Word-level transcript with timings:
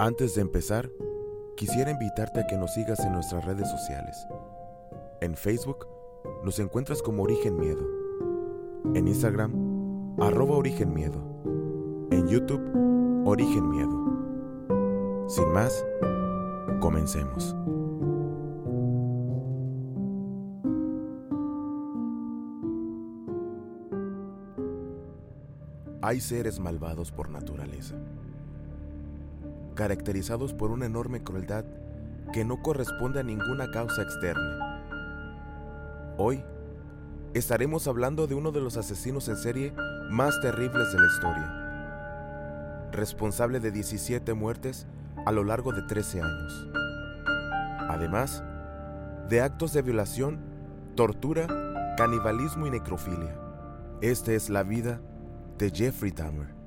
Antes 0.00 0.34
de 0.34 0.40
empezar, 0.40 0.90
quisiera 1.58 1.90
invitarte 1.90 2.40
a 2.40 2.46
que 2.46 2.56
nos 2.56 2.72
sigas 2.72 3.00
en 3.00 3.12
nuestras 3.12 3.44
redes 3.44 3.70
sociales. 3.70 4.26
En 5.20 5.36
Facebook 5.36 5.86
nos 6.42 6.58
encuentras 6.58 7.02
como 7.02 7.24
Origen 7.24 7.58
Miedo. 7.58 7.86
En 8.94 9.06
Instagram, 9.06 10.16
arroba 10.18 10.56
Origen 10.56 10.94
Miedo. 10.94 11.20
En 12.12 12.26
YouTube, 12.28 12.62
Origen 13.26 13.68
Miedo. 13.68 15.26
Sin 15.28 15.52
más, 15.52 15.84
comencemos. 16.80 17.54
Hay 26.00 26.20
seres 26.22 26.58
malvados 26.58 27.12
por 27.12 27.28
naturaleza, 27.28 27.96
caracterizados 29.80 30.52
por 30.52 30.70
una 30.72 30.84
enorme 30.84 31.22
crueldad 31.22 31.64
que 32.34 32.44
no 32.44 32.60
corresponde 32.60 33.20
a 33.20 33.22
ninguna 33.22 33.70
causa 33.70 34.02
externa. 34.02 34.84
Hoy 36.18 36.44
estaremos 37.32 37.88
hablando 37.88 38.26
de 38.26 38.34
uno 38.34 38.52
de 38.52 38.60
los 38.60 38.76
asesinos 38.76 39.26
en 39.30 39.38
serie 39.38 39.72
más 40.10 40.38
terribles 40.42 40.92
de 40.92 41.00
la 41.00 41.06
historia, 41.06 42.90
responsable 42.92 43.58
de 43.58 43.70
17 43.70 44.34
muertes 44.34 44.86
a 45.24 45.32
lo 45.32 45.44
largo 45.44 45.72
de 45.72 45.80
13 45.80 46.20
años. 46.20 46.68
Además, 47.88 48.44
de 49.30 49.40
actos 49.40 49.72
de 49.72 49.80
violación, 49.80 50.40
tortura, 50.94 51.46
canibalismo 51.96 52.66
y 52.66 52.70
necrofilia. 52.70 53.34
Esta 54.02 54.32
es 54.32 54.50
la 54.50 54.62
vida 54.62 55.00
de 55.56 55.70
Jeffrey 55.70 56.10
Dahmer. 56.10 56.59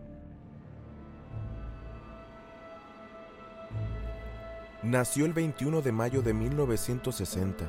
Nació 4.83 5.25
el 5.25 5.31
21 5.31 5.81
de 5.81 5.93
mayo 5.93 6.21
de 6.21 6.33
1960 6.33 7.63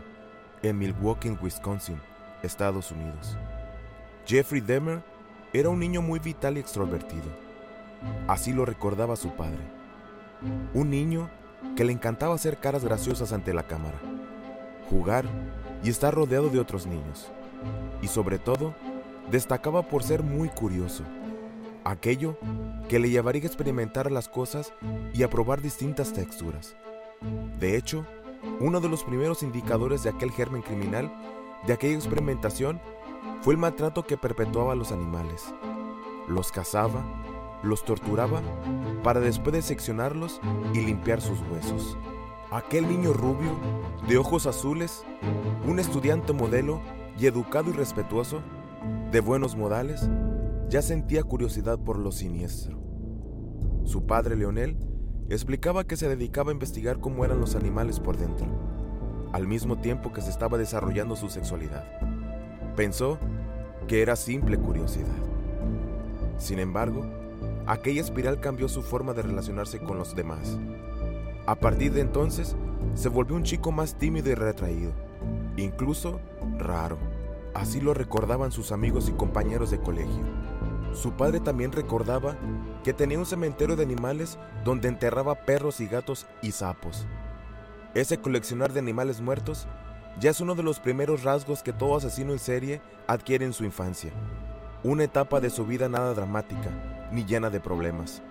en 0.65 0.77
Milwaukee, 0.77 1.31
Wisconsin, 1.41 1.97
Estados 2.43 2.91
Unidos. 2.91 3.37
Jeffrey 4.27 4.61
Dahmer 4.61 5.01
era 5.53 5.69
un 5.69 5.79
niño 5.79 6.03
muy 6.03 6.19
vital 6.19 6.57
y 6.57 6.61
extrovertido. 6.61 7.27
Así 8.27 8.53
lo 8.53 8.65
recordaba 8.65 9.15
su 9.15 9.31
padre. 9.31 9.61
Un 10.75 10.91
niño 10.91 11.31
que 11.77 11.85
le 11.85 11.93
encantaba 11.93 12.35
hacer 12.35 12.59
caras 12.59 12.85
graciosas 12.85 13.33
ante 13.33 13.55
la 13.55 13.63
cámara, 13.63 13.99
jugar 14.91 15.25
y 15.85 15.91
estar 15.91 16.13
rodeado 16.13 16.49
de 16.49 16.59
otros 16.59 16.85
niños. 16.85 17.31
Y 18.03 18.09
sobre 18.09 18.41
todo, 18.41 18.75
destacaba 19.31 19.83
por 19.83 20.03
ser 20.03 20.25
muy 20.25 20.49
curioso, 20.49 21.05
aquello 21.85 22.37
que 22.89 22.99
le 22.99 23.11
llevaría 23.11 23.45
a 23.45 23.47
experimentar 23.47 24.11
las 24.11 24.29
cosas 24.29 24.73
y 25.13 25.23
a 25.23 25.31
probar 25.31 25.63
distintas 25.63 26.13
texturas. 26.13 26.75
De 27.59 27.77
hecho, 27.77 28.07
uno 28.61 28.81
de 28.81 28.89
los 28.89 29.05
primeros 29.05 29.43
indicadores 29.43 30.03
de 30.03 30.11
aquel 30.11 30.31
germen 30.31 30.63
criminal, 30.63 31.13
de 31.67 31.73
aquella 31.73 31.95
experimentación, 31.95 32.81
fue 33.41 33.55
el 33.55 33.61
maltrato 33.61 34.05
que 34.05 34.17
perpetuaba 34.17 34.73
a 34.73 34.77
los 34.77 34.93
animales. 34.93 35.55
Los 36.29 36.53
cazaba, 36.53 37.05
los 37.63 37.85
torturaba, 37.85 38.43
para 39.03 39.21
después 39.21 39.55
de 39.55 39.63
seccionarlos 39.63 40.41
y 40.73 40.81
limpiar 40.81 41.21
sus 41.21 41.41
huesos. 41.51 41.97
Aquel 42.51 42.89
niño 42.89 43.13
rubio, 43.13 43.59
de 44.09 44.19
ojos 44.19 44.47
azules, 44.47 45.05
un 45.67 45.79
estudiante 45.79 46.33
modelo 46.33 46.81
y 47.19 47.27
educado 47.27 47.71
y 47.71 47.73
respetuoso, 47.73 48.41
de 49.11 49.21
buenos 49.21 49.57
modales, 49.57 50.09
ya 50.69 50.83
sentía 50.83 51.23
curiosidad 51.23 51.79
por 51.79 51.99
lo 51.99 52.13
siniestro. 52.13 52.79
Su 53.85 54.07
padre, 54.07 54.37
Leonel, 54.37 54.77
explicaba 55.29 55.85
que 55.85 55.97
se 55.97 56.09
dedicaba 56.09 56.51
a 56.51 56.55
investigar 56.55 57.01
cómo 57.01 57.25
eran 57.25 57.41
los 57.41 57.55
animales 57.55 57.99
por 58.01 58.17
dentro, 58.17 58.47
al 59.33 59.47
mismo 59.47 59.79
tiempo 59.79 60.13
que 60.13 60.21
se 60.21 60.31
estaba 60.31 60.59
desarrollando 60.59 61.17
su 61.17 61.29
sexualidad. 61.29 61.85
Pensó 62.77 63.19
que 63.89 64.03
era 64.03 64.17
simple 64.17 64.59
curiosidad. 64.59 65.17
Sin 66.39 66.59
embargo, 66.59 67.07
aquella 67.67 68.01
espiral 68.01 68.41
cambió 68.41 68.69
su 68.69 68.83
forma 68.83 69.15
de 69.15 69.23
relacionarse 69.23 69.79
con 69.79 69.99
los 69.99 70.15
demás. 70.15 70.59
A 71.47 71.55
partir 71.55 71.93
de 71.93 72.01
entonces, 72.01 72.57
se 72.95 73.09
volvió 73.09 73.37
un 73.37 73.45
chico 73.45 73.73
más 73.73 73.95
tímido 73.95 74.31
y 74.31 74.35
retraído, 74.35 74.93
incluso 75.57 76.21
raro. 76.59 76.99
Así 77.55 77.81
lo 77.81 77.95
recordaban 77.95 78.51
sus 78.51 78.73
amigos 78.73 79.09
y 79.09 79.13
compañeros 79.13 79.71
de 79.71 79.79
colegio. 79.79 80.25
Su 80.95 81.13
padre 81.13 81.41
también 81.41 81.73
recordaba 81.73 82.37
que 82.83 82.93
tenía 82.93 83.19
un 83.19 83.27
cementerio 83.27 83.77
de 83.77 83.83
animales 83.83 84.39
donde 84.65 84.89
enterraba 84.89 85.35
perros 85.35 85.81
y 85.81 85.87
gatos 85.87 86.27
y 86.41 86.53
sapos. 86.53 87.07
Ese 87.95 88.19
coleccionar 88.19 88.73
de 88.73 88.81
animales 88.81 89.21
muertos 89.21 89.67
ya 90.21 90.31
es 90.31 90.41
uno 90.41 90.55
de 90.55 90.63
los 90.63 90.81
primeros 90.81 91.25
rasgos 91.25 91.63
que 91.63 91.73
todo 91.73 91.97
asesino 91.97 92.33
en 92.33 92.39
serie 92.39 92.81
adquiere 93.07 93.45
en 93.45 93.53
su 93.53 93.65
infancia. 93.65 94.13
Una 94.83 95.05
etapa 95.05 95.41
de 95.41 95.51
su 95.51 95.67
vida 95.67 95.89
nada 95.89 96.15
dramática, 96.15 96.71
ni 97.11 97.25
llena 97.25 97.51
de 97.51 97.61
problemas. 97.61 98.23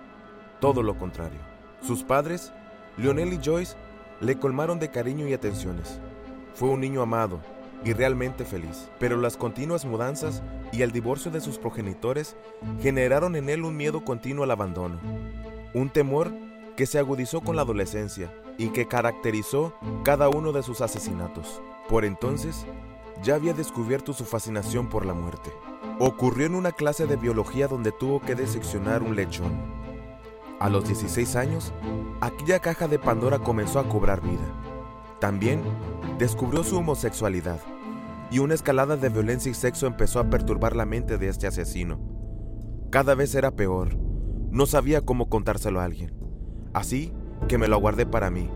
Todo 0.60 0.82
lo 0.82 0.96
contrario. 0.98 1.40
Sus 1.82 2.02
padres, 2.02 2.52
Lionel 2.96 3.32
y 3.34 3.40
Joyce, 3.44 3.76
le 4.20 4.38
colmaron 4.38 4.78
de 4.78 4.90
cariño 4.90 5.28
y 5.28 5.34
atenciones. 5.34 5.98
Fue 6.54 6.68
un 6.68 6.80
niño 6.80 7.02
amado, 7.02 7.40
y 7.84 7.92
realmente 7.92 8.44
feliz. 8.44 8.88
Pero 8.98 9.16
las 9.16 9.36
continuas 9.36 9.84
mudanzas 9.84 10.42
y 10.74 10.82
el 10.82 10.90
divorcio 10.90 11.30
de 11.30 11.40
sus 11.40 11.58
progenitores 11.58 12.36
generaron 12.80 13.36
en 13.36 13.48
él 13.48 13.64
un 13.64 13.76
miedo 13.76 14.04
continuo 14.04 14.44
al 14.44 14.50
abandono. 14.50 14.98
Un 15.72 15.88
temor 15.88 16.32
que 16.76 16.86
se 16.86 16.98
agudizó 16.98 17.40
con 17.42 17.54
la 17.54 17.62
adolescencia 17.62 18.32
y 18.58 18.70
que 18.70 18.88
caracterizó 18.88 19.74
cada 20.04 20.28
uno 20.28 20.52
de 20.52 20.64
sus 20.64 20.80
asesinatos. 20.80 21.62
Por 21.88 22.04
entonces, 22.04 22.66
ya 23.22 23.36
había 23.36 23.54
descubierto 23.54 24.12
su 24.12 24.24
fascinación 24.24 24.88
por 24.88 25.06
la 25.06 25.14
muerte. 25.14 25.52
Ocurrió 26.00 26.46
en 26.46 26.56
una 26.56 26.72
clase 26.72 27.06
de 27.06 27.16
biología 27.16 27.68
donde 27.68 27.92
tuvo 27.92 28.20
que 28.20 28.34
diseccionar 28.34 29.02
un 29.02 29.14
lechón. 29.14 29.52
A 30.58 30.68
los 30.68 30.86
16 30.86 31.36
años, 31.36 31.72
aquella 32.20 32.58
caja 32.58 32.88
de 32.88 32.98
Pandora 32.98 33.38
comenzó 33.38 33.78
a 33.78 33.88
cobrar 33.88 34.20
vida. 34.20 34.44
También 35.20 35.62
descubrió 36.18 36.64
su 36.64 36.78
homosexualidad 36.78 37.60
y 38.34 38.40
una 38.40 38.54
escalada 38.54 38.96
de 38.96 39.10
violencia 39.10 39.48
y 39.48 39.54
sexo 39.54 39.86
empezó 39.86 40.18
a 40.18 40.28
perturbar 40.28 40.74
la 40.74 40.86
mente 40.86 41.18
de 41.18 41.28
este 41.28 41.46
asesino. 41.46 42.00
Cada 42.90 43.14
vez 43.14 43.32
era 43.36 43.52
peor. 43.52 43.96
No 44.50 44.66
sabía 44.66 45.02
cómo 45.02 45.28
contárselo 45.28 45.78
a 45.78 45.84
alguien. 45.84 46.12
Así 46.72 47.12
que 47.46 47.58
me 47.58 47.68
lo 47.68 47.78
guardé 47.78 48.06
para 48.06 48.30
mí, 48.30 48.50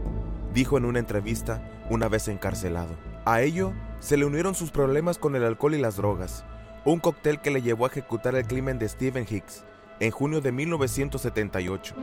dijo 0.52 0.78
en 0.78 0.84
una 0.84 0.98
entrevista 0.98 1.62
una 1.90 2.08
vez 2.08 2.26
encarcelado. 2.26 2.96
A 3.24 3.40
ello 3.40 3.72
se 4.00 4.16
le 4.16 4.24
unieron 4.24 4.56
sus 4.56 4.72
problemas 4.72 5.16
con 5.16 5.36
el 5.36 5.44
alcohol 5.44 5.76
y 5.76 5.78
las 5.78 5.96
drogas, 5.96 6.44
un 6.84 6.98
cóctel 6.98 7.40
que 7.40 7.52
le 7.52 7.62
llevó 7.62 7.84
a 7.84 7.88
ejecutar 7.88 8.34
el 8.34 8.48
crimen 8.48 8.80
de 8.80 8.88
Stephen 8.88 9.26
Hicks 9.30 9.64
en 10.00 10.10
junio 10.10 10.40
de 10.40 10.50
1978. 10.50 11.94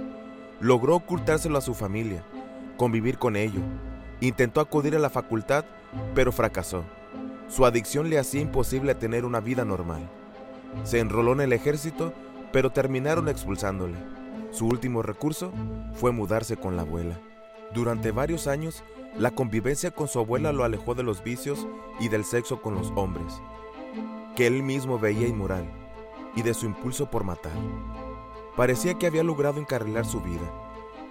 Logró 0.62 0.96
ocultárselo 0.96 1.58
a 1.58 1.62
su 1.62 1.74
familia, 1.74 2.24
convivir 2.78 3.18
con 3.18 3.36
ello. 3.36 3.60
Intentó 4.22 4.62
acudir 4.62 4.96
a 4.96 5.00
la 5.00 5.10
facultad, 5.10 5.66
pero 6.14 6.32
fracasó. 6.32 6.86
Su 7.48 7.66
adicción 7.66 8.10
le 8.10 8.20
hacía 8.20 8.42
imposible 8.42 8.96
tener 8.96 9.24
una 9.26 9.40
vida 9.40 9.66
normal. 9.66 10.10
Se 10.84 11.00
enroló 11.00 11.34
en 11.34 11.42
el 11.42 11.54
ejército, 11.54 12.14
pero 12.52 12.72
terminaron 12.72 13.30
expulsándole. 13.30 13.96
Su 14.52 14.68
último 14.68 15.02
recurso 15.02 15.52
fue 15.94 16.12
mudarse 16.12 16.58
con 16.58 16.76
la 16.76 16.82
abuela. 16.82 17.20
Durante 17.74 18.12
varios 18.12 18.48
años, 18.48 18.84
la 19.18 19.32
convivencia 19.32 19.92
con 19.92 20.08
su 20.08 20.20
abuela 20.20 20.52
lo 20.52 20.64
alejó 20.64 20.96
de 20.96 21.04
los 21.04 21.24
vicios 21.24 21.68
y 22.00 22.10
del 22.10 22.26
sexo 22.26 22.62
con 22.62 22.76
los 22.76 22.92
hombres, 22.96 23.42
que 24.36 24.48
él 24.48 24.64
mismo 24.64 25.00
veía 25.00 25.28
inmoral, 25.28 25.66
y 26.36 26.42
de 26.42 26.54
su 26.54 26.66
impulso 26.66 27.10
por 27.10 27.24
matar. 27.24 27.54
Parecía 28.56 28.96
que 28.96 29.08
había 29.08 29.24
logrado 29.24 29.60
encarrilar 29.60 30.06
su 30.06 30.22
vida, 30.22 30.50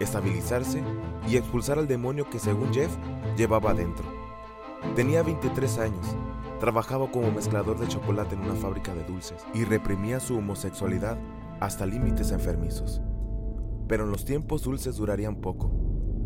estabilizarse 0.00 0.82
y 1.28 1.36
expulsar 1.36 1.78
al 1.78 1.86
demonio 1.86 2.28
que 2.28 2.38
según 2.38 2.72
Jeff 2.72 2.90
llevaba 3.36 3.70
adentro. 3.70 4.23
Tenía 4.96 5.22
23 5.22 5.78
años, 5.78 6.06
trabajaba 6.60 7.10
como 7.10 7.32
mezclador 7.32 7.78
de 7.78 7.88
chocolate 7.88 8.36
en 8.36 8.42
una 8.42 8.54
fábrica 8.54 8.94
de 8.94 9.02
dulces 9.04 9.44
y 9.52 9.64
reprimía 9.64 10.20
su 10.20 10.36
homosexualidad 10.36 11.18
hasta 11.60 11.84
límites 11.84 12.30
enfermizos. 12.30 13.00
Pero 13.88 14.04
en 14.04 14.12
los 14.12 14.24
tiempos 14.24 14.62
dulces 14.62 14.96
durarían 14.96 15.36
poco, 15.36 15.72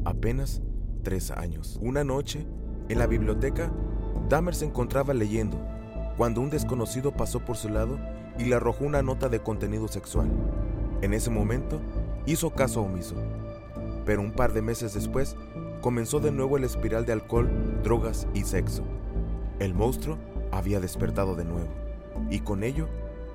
apenas 0.04 0.60
tres 1.02 1.30
años. 1.30 1.78
Una 1.80 2.04
noche, 2.04 2.46
en 2.88 2.98
la 2.98 3.06
biblioteca, 3.06 3.72
Dahmer 4.28 4.54
se 4.54 4.66
encontraba 4.66 5.14
leyendo 5.14 5.58
cuando 6.18 6.40
un 6.40 6.50
desconocido 6.50 7.12
pasó 7.12 7.40
por 7.40 7.56
su 7.56 7.68
lado 7.68 7.98
y 8.38 8.44
le 8.44 8.56
arrojó 8.56 8.84
una 8.84 9.02
nota 9.02 9.28
de 9.28 9.40
contenido 9.40 9.88
sexual. 9.88 10.28
En 11.00 11.14
ese 11.14 11.30
momento, 11.30 11.80
hizo 12.26 12.50
caso 12.50 12.82
omiso. 12.82 13.14
Pero 14.04 14.20
un 14.20 14.32
par 14.32 14.52
de 14.52 14.62
meses 14.62 14.94
después, 14.94 15.36
comenzó 15.80 16.20
de 16.20 16.32
nuevo 16.32 16.56
el 16.56 16.64
espiral 16.64 17.06
de 17.06 17.12
alcohol, 17.12 17.48
drogas 17.82 18.26
y 18.34 18.44
sexo. 18.44 18.82
El 19.58 19.74
monstruo 19.74 20.18
había 20.52 20.80
despertado 20.80 21.34
de 21.34 21.44
nuevo, 21.44 21.68
y 22.30 22.40
con 22.40 22.62
ello, 22.62 22.88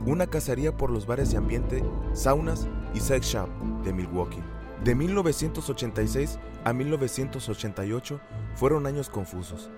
una 0.05 0.27
cacería 0.27 0.75
por 0.75 0.89
los 0.89 1.05
bares 1.05 1.31
de 1.31 1.37
ambiente, 1.37 1.83
saunas 2.13 2.67
y 2.93 2.99
sex 2.99 3.27
shop 3.27 3.49
de 3.83 3.93
Milwaukee. 3.93 4.43
De 4.83 4.95
1986 4.95 6.39
a 6.65 6.73
1988 6.73 8.19
fueron 8.55 8.85
años 8.85 9.09
confusos. 9.09 9.69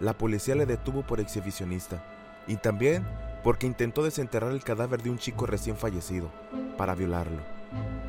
La 0.00 0.16
policía 0.16 0.54
le 0.54 0.66
detuvo 0.66 1.02
por 1.02 1.20
exhibicionista 1.20 2.02
y 2.46 2.56
también 2.56 3.04
porque 3.42 3.66
intentó 3.66 4.02
desenterrar 4.02 4.52
el 4.52 4.64
cadáver 4.64 5.02
de 5.02 5.10
un 5.10 5.18
chico 5.18 5.46
recién 5.46 5.76
fallecido 5.76 6.30
para 6.78 6.94
violarlo. 6.94 7.40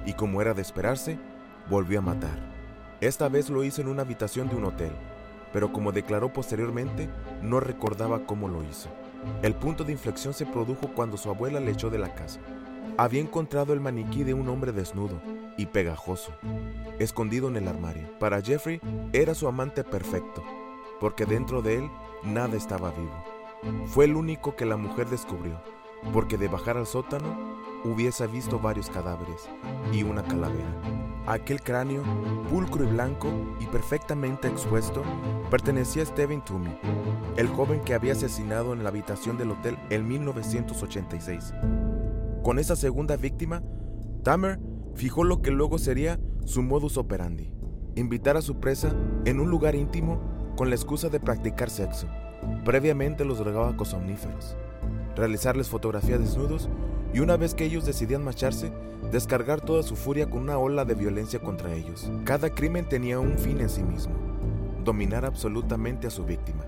Y 0.06 0.14
como 0.14 0.42
era 0.42 0.54
de 0.54 0.62
esperarse, 0.62 1.20
volvió 1.70 2.00
a 2.00 2.04
matar. 2.04 2.40
Esta 3.02 3.28
vez 3.28 3.50
lo 3.50 3.64
hizo 3.64 3.82
en 3.82 3.90
una 3.90 4.04
habitación 4.04 4.48
de 4.48 4.56
un 4.56 4.66
hotel, 4.66 4.92
pero 5.56 5.72
como 5.72 5.94
declaró 5.94 6.34
posteriormente, 6.34 7.10
no 7.42 7.62
recordaba 7.62 8.26
cómo 8.26 8.50
lo 8.50 8.62
hizo. 8.66 8.90
El 9.42 9.56
punto 9.56 9.86
de 9.86 9.94
inflexión 9.94 10.34
se 10.34 10.46
produjo 10.46 10.90
cuando 10.94 11.16
su 11.16 11.30
abuela 11.30 11.62
le 11.62 11.72
echó 11.72 11.90
de 11.90 11.98
la 11.98 12.14
casa. 12.14 12.42
Había 12.98 13.22
encontrado 13.22 13.72
el 13.72 13.80
maniquí 13.80 14.26
de 14.26 14.34
un 14.34 14.50
hombre 14.50 14.74
desnudo 14.74 15.22
y 15.56 15.68
pegajoso, 15.68 16.34
escondido 17.00 17.48
en 17.48 17.56
el 17.56 17.70
armario. 17.70 18.06
Para 18.20 18.42
Jeffrey 18.42 18.82
era 19.14 19.34
su 19.34 19.48
amante 19.48 19.86
perfecto, 19.86 20.44
porque 21.00 21.26
dentro 21.26 21.62
de 21.62 21.76
él 21.76 21.90
nada 22.26 22.58
estaba 22.58 22.92
vivo. 22.92 23.24
Fue 23.86 24.04
el 24.04 24.18
único 24.18 24.58
que 24.58 24.66
la 24.66 24.76
mujer 24.76 25.08
descubrió, 25.08 25.62
porque 26.12 26.38
de 26.38 26.50
bajar 26.50 26.76
al 26.76 26.86
sótano 26.86 27.34
hubiese 27.86 28.26
visto 28.28 28.60
varios 28.60 28.90
cadáveres 28.90 29.48
y 29.94 30.04
una 30.04 30.24
calavera. 30.24 30.82
Aquel 31.28 31.62
cráneo, 31.62 32.04
pulcro 32.50 32.84
y 32.84 32.88
blanco 32.88 33.30
y 33.60 33.66
perfectamente 33.66 34.48
expuesto, 34.48 35.04
pertenecía 35.50 36.04
a 36.04 36.06
Stephen 36.06 36.44
Toomey, 36.44 36.78
el 37.38 37.48
joven 37.48 37.82
que 37.82 37.94
había 37.94 38.14
asesinado 38.14 38.74
en 38.74 38.84
la 38.84 38.90
habitación 38.90 39.38
del 39.38 39.52
hotel 39.52 39.78
en 39.90 40.08
1986. 40.08 41.54
Con 42.44 42.60
esa 42.60 42.76
segunda 42.76 43.18
víctima, 43.18 43.64
Tamer 44.24 44.60
fijó 44.96 45.24
lo 45.24 45.42
que 45.42 45.52
luego 45.52 45.78
sería 45.78 46.20
su 46.46 46.62
modus 46.62 46.98
operandi, 46.98 47.52
invitar 47.96 48.38
a 48.38 48.42
su 48.42 48.60
presa 48.60 48.96
en 49.26 49.40
un 49.40 49.50
lugar 49.50 49.76
íntimo 49.76 50.20
con 50.56 50.70
la 50.70 50.76
excusa 50.76 51.10
de 51.10 51.20
practicar 51.20 51.70
sexo. 51.70 52.08
Previamente 52.64 53.26
los 53.26 53.40
drogaba 53.40 53.76
con 53.76 53.86
somníferos, 53.86 54.56
realizarles 55.16 55.70
fotografías 55.70 56.20
desnudos 56.20 56.70
y 57.14 57.20
una 57.20 57.38
vez 57.38 57.54
que 57.54 57.66
ellos 57.66 57.86
decidían 57.86 58.24
marcharse, 58.24 58.72
descargar 59.12 59.62
toda 59.62 59.84
su 59.84 59.96
furia 59.96 60.30
con 60.30 60.42
una 60.42 60.58
ola 60.58 60.86
de 60.86 60.96
violencia 60.96 61.40
contra 61.40 61.74
ellos. 61.74 62.10
Cada 62.24 62.50
crimen 62.50 62.88
tenía 62.88 63.20
un 63.20 63.38
fin 63.38 63.62
en 63.62 63.70
sí 63.70 63.84
mismo, 63.84 64.16
dominar 64.84 65.26
absolutamente 65.26 66.08
a 66.08 66.12
su 66.12 66.26
víctima, 66.26 66.66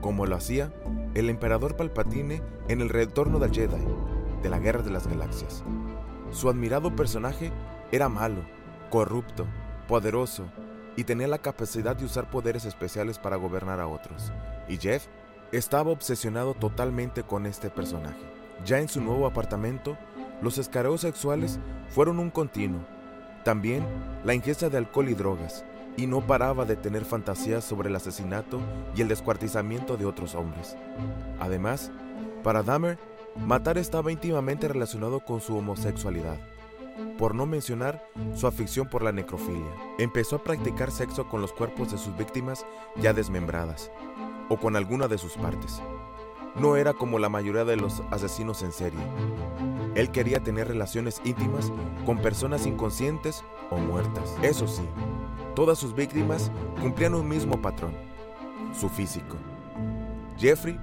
como 0.00 0.26
lo 0.26 0.36
hacía 0.36 0.72
el 1.14 1.30
emperador 1.30 1.76
Palpatine 1.76 2.42
en 2.68 2.80
el 2.80 2.88
retorno 2.88 3.38
del 3.38 3.52
Jedi, 3.52 3.84
de 4.42 4.48
la 4.48 4.58
Guerra 4.58 4.82
de 4.82 4.90
las 4.90 5.06
Galaxias. 5.06 5.64
Su 6.30 6.48
admirado 6.48 6.94
personaje 6.94 7.50
era 7.90 8.08
malo, 8.08 8.42
corrupto, 8.90 9.46
poderoso 9.88 10.44
y 10.96 11.04
tenía 11.04 11.28
la 11.28 11.38
capacidad 11.38 11.96
de 11.96 12.04
usar 12.04 12.30
poderes 12.30 12.64
especiales 12.64 13.18
para 13.18 13.36
gobernar 13.36 13.80
a 13.80 13.86
otros. 13.86 14.32
Y 14.68 14.76
Jeff 14.76 15.06
estaba 15.52 15.90
obsesionado 15.90 16.54
totalmente 16.54 17.22
con 17.22 17.46
este 17.46 17.70
personaje. 17.70 18.37
Ya 18.64 18.78
en 18.78 18.88
su 18.88 19.00
nuevo 19.00 19.26
apartamento, 19.26 19.96
los 20.42 20.58
escareos 20.58 21.00
sexuales 21.00 21.58
fueron 21.88 22.18
un 22.18 22.30
continuo. 22.30 22.80
También 23.44 23.84
la 24.24 24.34
ingesta 24.34 24.68
de 24.68 24.78
alcohol 24.78 25.08
y 25.08 25.14
drogas, 25.14 25.64
y 25.96 26.06
no 26.06 26.20
paraba 26.20 26.64
de 26.64 26.76
tener 26.76 27.04
fantasías 27.04 27.64
sobre 27.64 27.88
el 27.88 27.96
asesinato 27.96 28.60
y 28.94 29.02
el 29.02 29.08
descuartizamiento 29.08 29.96
de 29.96 30.06
otros 30.06 30.34
hombres. 30.34 30.76
Además, 31.40 31.90
para 32.44 32.62
Dahmer, 32.62 32.98
matar 33.36 33.78
estaba 33.78 34.12
íntimamente 34.12 34.68
relacionado 34.68 35.20
con 35.20 35.40
su 35.40 35.56
homosexualidad, 35.56 36.38
por 37.18 37.34
no 37.34 37.46
mencionar 37.46 38.04
su 38.34 38.46
afición 38.46 38.88
por 38.88 39.02
la 39.02 39.12
necrofilia. 39.12 39.72
Empezó 39.98 40.36
a 40.36 40.44
practicar 40.44 40.90
sexo 40.90 41.28
con 41.28 41.40
los 41.40 41.52
cuerpos 41.52 41.90
de 41.90 41.98
sus 41.98 42.16
víctimas 42.16 42.64
ya 42.96 43.12
desmembradas, 43.12 43.90
o 44.48 44.56
con 44.56 44.76
alguna 44.76 45.08
de 45.08 45.18
sus 45.18 45.32
partes. 45.32 45.82
No 46.60 46.76
era 46.76 46.92
como 46.92 47.20
la 47.20 47.28
mayoría 47.28 47.64
de 47.64 47.76
los 47.76 48.02
asesinos 48.10 48.62
en 48.62 48.72
serie. 48.72 48.98
Él 49.94 50.10
quería 50.10 50.40
tener 50.40 50.66
relaciones 50.66 51.20
íntimas 51.24 51.72
con 52.04 52.18
personas 52.18 52.66
inconscientes 52.66 53.44
o 53.70 53.78
muertas. 53.78 54.34
Eso 54.42 54.66
sí, 54.66 54.82
todas 55.54 55.78
sus 55.78 55.94
víctimas 55.94 56.50
cumplían 56.80 57.14
un 57.14 57.28
mismo 57.28 57.62
patrón, 57.62 57.92
su 58.78 58.88
físico. 58.88 59.36
Jeffrey 60.36 60.78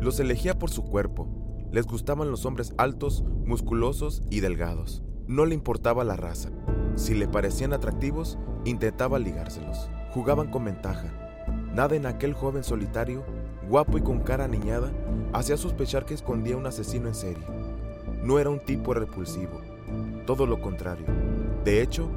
los 0.00 0.20
elegía 0.20 0.58
por 0.58 0.70
su 0.70 0.84
cuerpo. 0.84 1.28
Les 1.72 1.86
gustaban 1.86 2.30
los 2.30 2.46
hombres 2.46 2.72
altos, 2.78 3.24
musculosos 3.44 4.22
y 4.30 4.40
delgados. 4.40 5.02
No 5.26 5.44
le 5.44 5.54
importaba 5.54 6.04
la 6.04 6.16
raza. 6.16 6.50
Si 6.96 7.14
le 7.14 7.28
parecían 7.28 7.72
atractivos, 7.72 8.38
intentaba 8.64 9.18
ligárselos. 9.18 9.90
Jugaban 10.12 10.50
con 10.50 10.64
ventaja. 10.64 11.12
Nada 11.72 11.94
en 11.94 12.06
aquel 12.06 12.34
joven 12.34 12.64
solitario, 12.64 13.24
guapo 13.70 13.96
y 13.98 14.02
con 14.02 14.18
cara 14.18 14.48
niñada, 14.48 14.90
hacía 15.32 15.56
sospechar 15.56 16.04
que 16.04 16.14
escondía 16.14 16.56
un 16.56 16.66
asesino 16.66 17.06
en 17.06 17.14
serie. 17.14 17.44
No 18.20 18.40
era 18.40 18.50
un 18.50 18.58
tipo 18.58 18.94
repulsivo, 18.94 19.60
todo 20.26 20.44
lo 20.44 20.60
contrario. 20.60 21.06
De 21.64 21.80
hecho, 21.80 22.08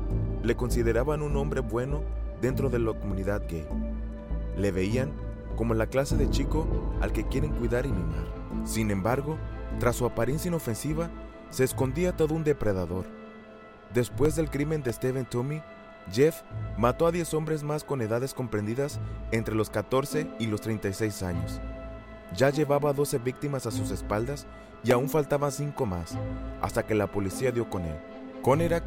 le 0.42 0.56
consideraban 0.56 1.22
un 1.22 1.38
hombre 1.38 1.62
bueno 1.62 2.02
dentro 2.42 2.72
de 2.72 2.80
la 2.80 2.94
comunidad 2.94 3.44
gay. 3.48 3.68
Le 4.58 4.72
veían 4.72 5.12
como 5.56 5.76
la 5.76 5.86
clase 5.86 6.18
de 6.18 6.28
chico 6.32 6.66
al 7.02 7.14
que 7.14 7.28
quieren 7.28 7.52
cuidar 7.52 7.86
y 7.86 7.92
mimar. 7.92 8.26
Sin 8.66 8.90
embargo, 8.90 9.38
tras 9.80 9.96
su 9.96 10.08
apariencia 10.08 10.50
inofensiva, 10.50 11.12
se 11.52 11.64
escondía 11.64 12.18
todo 12.18 12.34
un 12.34 12.44
depredador. 12.44 13.06
Después 13.94 14.36
del 14.36 14.50
crimen 14.50 14.82
de 14.82 14.92
Stephen 14.92 15.26
Toomey, 15.26 15.62
Jeff 16.12 16.42
mató 16.78 17.08
a 17.08 17.12
10 17.12 17.34
hombres 17.34 17.64
más 17.64 17.84
con 17.84 18.02
edades 18.02 18.34
comprendidas 18.34 19.00
entre 19.32 19.56
los 19.56 19.70
14 19.70 20.28
y 20.40 20.48
los 20.48 20.62
36 20.62 21.24
años. 21.24 21.62
Ya 22.36 22.50
llevaba 22.50 22.94
12 22.94 23.20
víctimas 23.20 23.66
a 23.66 23.72
sus 23.72 23.92
espaldas 23.92 24.48
y 24.84 24.92
aún 24.92 25.10
faltaban 25.10 25.52
5 25.52 25.86
más, 25.86 26.18
hasta 26.62 26.84
que 26.84 26.96
la 26.96 27.08
policía 27.08 27.52
dio 27.52 27.70
con 27.70 27.84
él. 27.84 27.96
Conerak, 28.42 28.84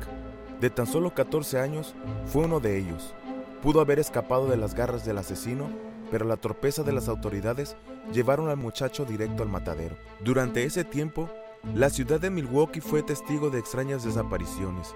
de 0.61 0.71
tan 0.71 0.87
solo 0.87 1.15
14 1.15 1.61
años, 1.61 1.95
fue 2.27 2.45
uno 2.45 2.61
de 2.61 2.77
ellos. 2.77 3.15
Pudo 3.63 3.81
haber 3.81 3.99
escapado 3.99 4.49
de 4.49 4.57
las 4.57 4.75
garras 4.75 5.05
del 5.05 5.19
asesino, 5.19 5.71
pero 6.11 6.25
la 6.25 6.37
torpeza 6.37 6.83
de 6.83 6.93
las 6.93 7.09
autoridades 7.09 7.77
llevaron 8.13 8.49
al 8.49 8.57
muchacho 8.57 9.05
directo 9.05 9.43
al 9.43 9.49
matadero. 9.49 9.97
Durante 10.21 10.65
ese 10.65 10.85
tiempo, 10.85 11.29
la 11.75 11.91
ciudad 11.91 12.21
de 12.21 12.31
Milwaukee 12.31 12.81
fue 12.81 13.03
testigo 13.03 13.51
de 13.51 13.59
extrañas 13.59 14.05
desapariciones. 14.05 14.95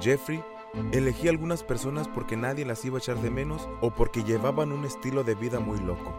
Jeffrey 0.00 0.42
Elegí 0.92 1.28
algunas 1.28 1.62
personas 1.62 2.06
porque 2.06 2.36
nadie 2.36 2.66
las 2.66 2.84
iba 2.84 2.96
a 2.96 3.00
echar 3.00 3.20
de 3.22 3.30
menos 3.30 3.68
o 3.80 3.90
porque 3.90 4.22
llevaban 4.22 4.72
un 4.72 4.84
estilo 4.84 5.24
de 5.24 5.34
vida 5.34 5.58
muy 5.58 5.78
loco, 5.80 6.14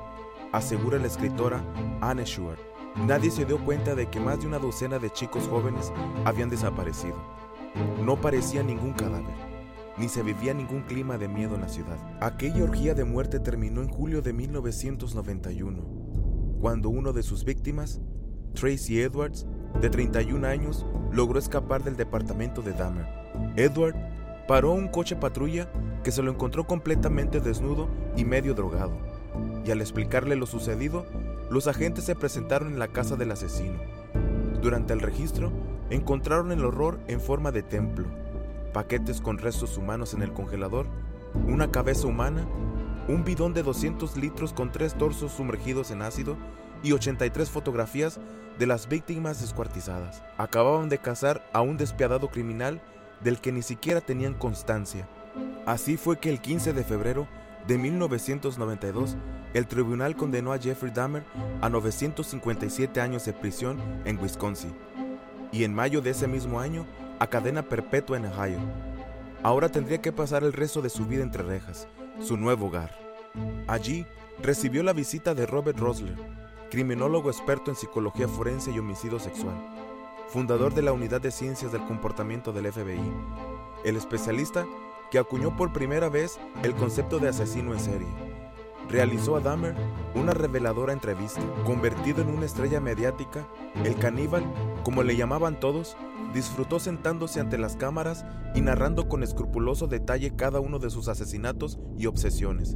asegura 0.51 0.97
la 0.97 1.07
escritora 1.07 1.63
Anne 2.01 2.25
Schubert. 2.25 2.61
Nadie 3.05 3.29
se 3.29 3.45
dio 3.45 3.63
cuenta 3.63 3.93
de 3.93 4.07
que 4.07 4.19
más 4.19 4.39
de 4.39 4.47
una 4.47 4.57
docena 4.57 4.97
de 4.97 5.11
chicos 5.11 5.47
jóvenes 5.47 5.93
habían 6.25 6.49
desaparecido. 6.49 7.15
No 8.03 8.19
parecía 8.19 8.63
ningún 8.63 8.93
cadáver, 8.93 9.35
ni 9.97 10.09
se 10.09 10.23
vivía 10.23 10.55
ningún 10.55 10.81
clima 10.81 11.19
de 11.19 11.27
miedo 11.27 11.53
en 11.53 11.61
la 11.61 11.69
ciudad. 11.69 11.97
Aquella 12.19 12.63
orgía 12.63 12.95
de 12.95 13.03
muerte 13.03 13.39
terminó 13.39 13.81
en 13.81 13.89
julio 13.89 14.23
de 14.23 14.33
1991, 14.33 15.83
cuando 16.59 16.89
uno 16.89 17.13
de 17.13 17.21
sus 17.21 17.45
víctimas, 17.45 18.01
Tracy 18.55 19.01
Edwards, 19.01 19.45
de 19.79 19.91
31 19.91 20.47
años, 20.47 20.87
logró 21.11 21.37
escapar 21.37 21.83
del 21.83 21.95
departamento 21.95 22.63
de 22.63 22.73
Dahmer. 22.73 23.05
Edward 23.55 23.95
paró 24.47 24.71
un 24.71 24.87
coche 24.87 25.15
patrulla 25.15 25.69
que 26.03 26.11
se 26.11 26.23
lo 26.23 26.31
encontró 26.31 26.65
completamente 26.65 27.39
desnudo 27.39 27.89
y 28.15 28.23
medio 28.23 28.53
drogado. 28.53 28.97
Y 29.65 29.71
al 29.71 29.81
explicarle 29.81 30.35
lo 30.35 30.45
sucedido, 30.45 31.05
los 31.49 31.67
agentes 31.67 32.05
se 32.05 32.15
presentaron 32.15 32.69
en 32.69 32.79
la 32.79 32.87
casa 32.87 33.15
del 33.15 33.31
asesino. 33.31 33.79
Durante 34.61 34.93
el 34.93 35.01
registro, 35.01 35.51
encontraron 35.89 36.51
el 36.51 36.63
horror 36.63 36.99
en 37.07 37.19
forma 37.19 37.51
de 37.51 37.63
templo, 37.63 38.07
paquetes 38.73 39.21
con 39.21 39.37
restos 39.37 39.77
humanos 39.77 40.13
en 40.13 40.21
el 40.21 40.33
congelador, 40.33 40.87
una 41.47 41.69
cabeza 41.69 42.07
humana, 42.07 42.47
un 43.07 43.23
bidón 43.23 43.53
de 43.53 43.63
200 43.63 44.17
litros 44.17 44.53
con 44.53 44.71
tres 44.71 44.95
torsos 44.95 45.33
sumergidos 45.33 45.91
en 45.91 46.01
ácido 46.01 46.37
y 46.83 46.93
83 46.93 47.49
fotografías 47.49 48.19
de 48.57 48.65
las 48.65 48.87
víctimas 48.87 49.41
descuartizadas. 49.41 50.23
Acababan 50.37 50.89
de 50.89 50.97
cazar 50.97 51.47
a 51.53 51.61
un 51.61 51.77
despiadado 51.77 52.29
criminal 52.29 52.81
del 53.21 53.39
que 53.39 53.51
ni 53.51 53.61
siquiera 53.61 54.01
tenían 54.01 54.33
constancia. 54.33 55.07
Así 55.65 55.97
fue 55.97 56.19
que 56.19 56.29
el 56.29 56.39
15 56.39 56.73
de 56.73 56.83
febrero 56.83 57.27
de 57.67 57.77
1992, 57.77 59.17
el 59.53 59.67
tribunal 59.67 60.15
condenó 60.15 60.53
a 60.53 60.59
Jeffrey 60.59 60.91
Dahmer 60.93 61.23
a 61.61 61.69
957 61.69 63.01
años 63.01 63.25
de 63.25 63.33
prisión 63.33 63.79
en 64.05 64.19
Wisconsin 64.19 64.73
y 65.51 65.63
en 65.63 65.73
mayo 65.73 66.01
de 66.01 66.11
ese 66.11 66.27
mismo 66.27 66.59
año 66.59 66.85
a 67.19 67.27
cadena 67.27 67.63
perpetua 67.63 68.17
en 68.17 68.25
Ohio. 68.25 68.59
Ahora 69.43 69.69
tendría 69.69 70.01
que 70.01 70.11
pasar 70.11 70.43
el 70.43 70.53
resto 70.53 70.81
de 70.81 70.89
su 70.89 71.05
vida 71.05 71.23
entre 71.23 71.43
rejas, 71.43 71.87
su 72.21 72.37
nuevo 72.37 72.67
hogar. 72.67 72.97
Allí 73.67 74.05
recibió 74.41 74.83
la 74.83 74.93
visita 74.93 75.33
de 75.33 75.45
Robert 75.45 75.79
Rosler, 75.79 76.15
criminólogo 76.69 77.29
experto 77.29 77.71
en 77.71 77.77
psicología 77.77 78.27
forense 78.27 78.71
y 78.71 78.79
homicidio 78.79 79.19
sexual 79.19 79.55
fundador 80.27 80.73
de 80.73 80.81
la 80.81 80.91
Unidad 80.91 81.21
de 81.21 81.31
Ciencias 81.31 81.71
del 81.71 81.85
Comportamiento 81.85 82.51
del 82.51 82.71
FBI. 82.71 83.13
el 83.83 83.95
especialista 83.95 84.65
que 85.11 85.19
acuñó 85.19 85.55
por 85.55 85.71
primera 85.71 86.09
vez 86.09 86.39
el 86.63 86.75
concepto 86.75 87.19
de 87.19 87.29
asesino 87.29 87.73
en 87.73 87.79
serie. 87.79 88.07
Realizó 88.89 89.35
a 89.35 89.39
Dahmer 89.39 89.75
una 90.15 90.33
reveladora 90.33 90.91
entrevista. 90.91 91.41
Convertido 91.65 92.21
en 92.21 92.29
una 92.29 92.45
estrella 92.45 92.81
mediática, 92.81 93.47
el 93.85 93.95
caníbal, 93.95 94.43
como 94.83 95.03
le 95.03 95.15
llamaban 95.15 95.59
todos, 95.59 95.95
disfrutó 96.33 96.79
sentándose 96.79 97.39
ante 97.39 97.57
las 97.57 97.77
cámaras 97.77 98.25
y 98.55 98.61
narrando 98.61 99.07
con 99.07 99.23
escrupuloso 99.23 99.87
detalle 99.87 100.35
cada 100.35 100.59
uno 100.59 100.79
de 100.79 100.89
sus 100.89 101.07
asesinatos 101.07 101.79
y 101.97 102.07
obsesiones. 102.07 102.75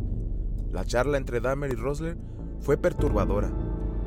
La 0.72 0.86
charla 0.86 1.18
entre 1.18 1.42
Dahmer 1.42 1.72
y 1.72 1.76
Rosler 1.76 2.18
fue 2.60 2.78
perturbadora, 2.78 3.52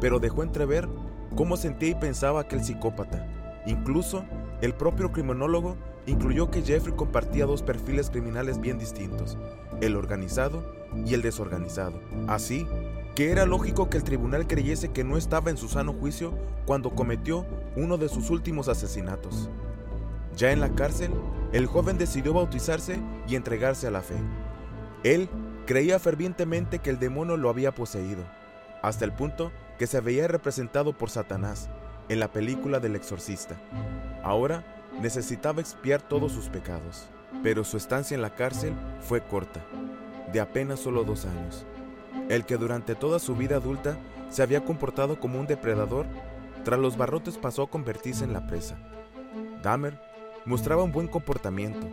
pero 0.00 0.18
dejó 0.20 0.42
entrever 0.42 0.88
cómo 1.34 1.56
sentía 1.56 1.90
y 1.90 1.94
pensaba 1.94 2.40
aquel 2.40 2.62
psicópata. 2.62 3.26
Incluso 3.66 4.24
el 4.60 4.74
propio 4.74 5.12
criminólogo 5.12 5.76
incluyó 6.06 6.50
que 6.50 6.62
Jeffrey 6.62 6.94
compartía 6.94 7.46
dos 7.46 7.62
perfiles 7.62 8.10
criminales 8.10 8.60
bien 8.60 8.78
distintos, 8.78 9.38
el 9.80 9.96
organizado 9.96 10.62
y 11.06 11.14
el 11.14 11.22
desorganizado. 11.22 12.00
Así 12.28 12.66
que 13.14 13.30
era 13.30 13.46
lógico 13.46 13.88
que 13.88 13.96
el 13.96 14.04
tribunal 14.04 14.46
creyese 14.46 14.90
que 14.92 15.04
no 15.04 15.16
estaba 15.16 15.50
en 15.50 15.56
su 15.56 15.68
sano 15.68 15.92
juicio 15.92 16.34
cuando 16.66 16.90
cometió 16.94 17.46
uno 17.76 17.96
de 17.96 18.08
sus 18.08 18.30
últimos 18.30 18.68
asesinatos. 18.68 19.48
Ya 20.36 20.50
en 20.50 20.60
la 20.60 20.70
cárcel, 20.70 21.12
el 21.52 21.66
joven 21.66 21.96
decidió 21.96 22.32
bautizarse 22.34 23.00
y 23.28 23.36
entregarse 23.36 23.86
a 23.86 23.92
la 23.92 24.02
fe. 24.02 24.16
Él 25.04 25.28
creía 25.66 25.98
fervientemente 25.98 26.80
que 26.80 26.90
el 26.90 26.98
demonio 26.98 27.36
lo 27.36 27.48
había 27.48 27.72
poseído, 27.72 28.24
hasta 28.82 29.04
el 29.04 29.12
punto 29.12 29.52
que 29.78 29.86
se 29.86 30.00
veía 30.00 30.28
representado 30.28 30.92
por 30.92 31.10
Satanás 31.10 31.68
en 32.08 32.20
la 32.20 32.32
película 32.32 32.80
del 32.80 32.96
exorcista. 32.96 33.56
Ahora 34.22 34.64
necesitaba 35.00 35.60
expiar 35.60 36.02
todos 36.02 36.32
sus 36.32 36.48
pecados, 36.48 37.08
pero 37.42 37.64
su 37.64 37.76
estancia 37.76 38.14
en 38.14 38.22
la 38.22 38.34
cárcel 38.34 38.74
fue 39.00 39.22
corta, 39.22 39.60
de 40.32 40.40
apenas 40.40 40.80
solo 40.80 41.04
dos 41.04 41.24
años. 41.24 41.66
El 42.28 42.44
que 42.44 42.56
durante 42.56 42.94
toda 42.94 43.18
su 43.18 43.34
vida 43.34 43.56
adulta 43.56 43.96
se 44.30 44.42
había 44.42 44.64
comportado 44.64 45.20
como 45.20 45.38
un 45.38 45.46
depredador, 45.46 46.06
tras 46.64 46.80
los 46.80 46.96
barrotes 46.96 47.36
pasó 47.36 47.62
a 47.62 47.70
convertirse 47.70 48.24
en 48.24 48.32
la 48.32 48.46
presa. 48.46 48.76
Dahmer 49.62 50.00
mostraba 50.44 50.82
un 50.82 50.92
buen 50.92 51.08
comportamiento 51.08 51.86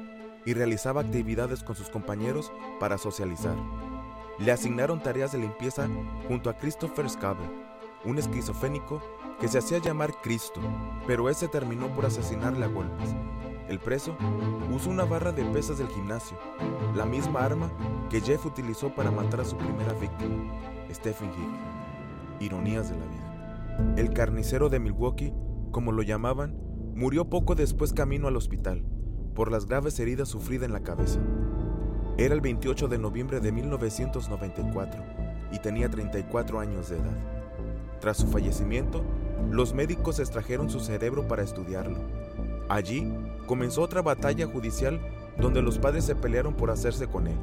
y 0.46 0.54
realizaba 0.54 1.02
actividades 1.02 1.64
con 1.64 1.76
sus 1.76 1.90
compañeros 1.90 2.52
para 2.80 2.98
socializar. 2.98 3.56
Le 4.40 4.52
asignaron 4.52 5.02
tareas 5.02 5.32
de 5.32 5.40
limpieza 5.40 5.88
junto 6.28 6.50
a 6.50 6.58
Christopher 6.58 7.10
Scabber, 7.10 7.48
un 8.06 8.18
esquizofénico 8.18 9.02
que 9.40 9.48
se 9.48 9.58
hacía 9.58 9.80
llamar 9.80 10.14
Cristo, 10.22 10.60
pero 11.08 11.30
ese 11.30 11.48
terminó 11.48 11.88
por 11.88 12.06
asesinarle 12.06 12.66
a 12.66 12.68
golpes. 12.68 13.16
El 13.68 13.80
preso 13.80 14.16
usó 14.74 14.90
una 14.90 15.06
barra 15.06 15.32
de 15.32 15.46
pesas 15.46 15.78
del 15.78 15.88
gimnasio, 15.88 16.38
la 16.96 17.06
misma 17.06 17.46
arma 17.46 17.72
que 18.10 18.22
Jeff 18.22 18.46
utilizó 18.46 18.94
para 18.94 19.12
matar 19.12 19.42
a 19.42 19.46
su 19.46 19.56
primera 19.56 19.94
víctima, 19.94 20.36
Stephen 20.92 21.30
Hick. 21.30 22.42
Ironías 22.42 22.90
de 22.90 22.98
la 22.98 23.06
vida. 23.06 23.96
El 23.98 24.14
carnicero 24.14 24.70
de 24.70 24.80
Milwaukee, 24.80 25.34
como 25.72 25.92
lo 25.92 26.04
llamaban, 26.04 26.58
murió 26.96 27.30
poco 27.30 27.56
después 27.56 27.94
camino 27.94 28.28
al 28.28 28.36
hospital, 28.36 28.84
por 29.34 29.52
las 29.52 29.66
graves 29.66 30.00
heridas 30.00 30.28
sufridas 30.28 30.66
en 30.66 30.74
la 30.74 30.84
cabeza. 30.84 31.20
Era 32.18 32.34
el 32.34 32.42
28 32.42 32.88
de 32.90 32.98
noviembre 32.98 33.40
de 33.40 33.52
1994 33.52 35.04
y 35.52 35.60
tenía 35.60 35.90
34 35.90 36.60
años 36.60 36.90
de 36.90 36.98
edad. 36.98 37.41
Tras 38.02 38.18
su 38.18 38.28
fallecimiento, 38.28 39.04
los 39.52 39.76
médicos 39.76 40.20
extrajeron 40.20 40.72
su 40.72 40.80
cerebro 40.80 41.28
para 41.28 41.44
estudiarlo. 41.44 42.00
Allí 42.68 43.14
comenzó 43.46 43.84
otra 43.84 44.02
batalla 44.02 44.48
judicial 44.48 45.00
donde 45.38 45.62
los 45.62 45.78
padres 45.78 46.06
se 46.06 46.16
pelearon 46.16 46.56
por 46.56 46.72
hacerse 46.72 47.06
con 47.06 47.28
él, 47.28 47.38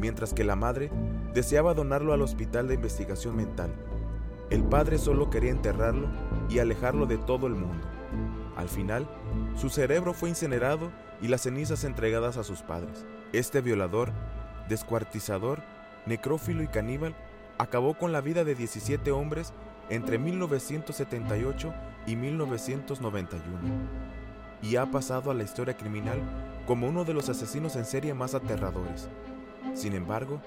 mientras 0.00 0.34
que 0.34 0.42
la 0.42 0.56
madre 0.56 0.90
deseaba 1.32 1.74
donarlo 1.74 2.12
al 2.12 2.22
hospital 2.22 2.66
de 2.66 2.74
investigación 2.74 3.36
mental. 3.36 3.72
El 4.50 4.64
padre 4.64 4.98
solo 4.98 5.30
quería 5.30 5.52
enterrarlo 5.52 6.08
y 6.48 6.58
alejarlo 6.58 7.06
de 7.06 7.18
todo 7.18 7.46
el 7.46 7.54
mundo. 7.54 7.86
Al 8.56 8.68
final, 8.68 9.08
su 9.54 9.70
cerebro 9.70 10.12
fue 10.12 10.28
incinerado 10.28 10.90
y 11.22 11.28
las 11.28 11.42
cenizas 11.42 11.84
entregadas 11.84 12.36
a 12.36 12.42
sus 12.42 12.62
padres. 12.62 13.06
Este 13.32 13.60
violador, 13.60 14.10
descuartizador, 14.68 15.62
necrófilo 16.04 16.64
y 16.64 16.68
caníbal 16.68 17.14
acabó 17.58 17.94
con 17.94 18.10
la 18.10 18.20
vida 18.20 18.42
de 18.42 18.56
17 18.56 19.12
hombres 19.12 19.52
entre 19.90 20.18
1978 20.18 21.74
y 22.06 22.16
1991 22.16 24.04
y 24.62 24.76
ha 24.76 24.90
pasado 24.90 25.30
a 25.30 25.34
la 25.34 25.42
historia 25.42 25.76
criminal 25.76 26.20
como 26.66 26.88
uno 26.88 27.04
de 27.04 27.12
los 27.12 27.28
asesinos 27.28 27.76
en 27.76 27.84
serie 27.84 28.14
más 28.14 28.34
aterradores. 28.34 29.08
Sin 29.74 29.94
embargo, 29.94 30.40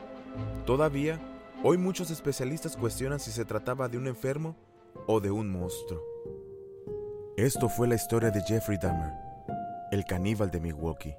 todavía 0.66 1.20
hoy 1.64 1.78
muchos 1.78 2.10
especialistas 2.10 2.76
cuestionan 2.76 3.20
si 3.20 3.32
se 3.32 3.46
trataba 3.46 3.88
de 3.88 3.98
un 3.98 4.08
enfermo 4.08 4.56
o 5.06 5.20
de 5.20 5.30
un 5.30 5.50
monstruo. 5.50 6.02
Esto 7.36 7.70
fue 7.70 7.88
la 7.88 7.96
historia 7.96 8.32
de 8.32 8.42
Jeffrey 8.42 8.80
Dahmer, 8.82 9.14
el 9.92 10.04
caníbal 10.06 10.50
de 10.50 10.60
Milwaukee. 10.60 11.16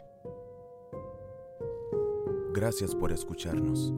Gracias 2.53 2.95
por 2.95 3.13
escucharnos. 3.13 3.93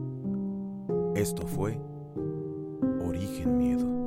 Esto 1.15 1.47
fue 1.47 1.79
Origen 3.03 3.57
Miedo. 3.57 4.00